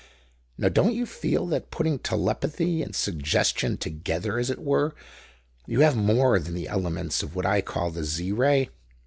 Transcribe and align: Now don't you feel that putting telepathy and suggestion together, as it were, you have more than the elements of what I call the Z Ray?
Now 0.57 0.67
don't 0.69 0.95
you 0.95 1.05
feel 1.05 1.45
that 1.49 1.69
putting 1.69 1.99
telepathy 1.99 2.81
and 2.81 2.95
suggestion 2.95 3.77
together, 3.77 4.39
as 4.39 4.49
it 4.49 4.57
were, 4.57 4.95
you 5.67 5.81
have 5.81 5.95
more 5.95 6.39
than 6.39 6.55
the 6.55 6.67
elements 6.69 7.21
of 7.21 7.35
what 7.35 7.45
I 7.45 7.61
call 7.61 7.91
the 7.91 8.03
Z 8.03 8.31
Ray? 8.31 8.69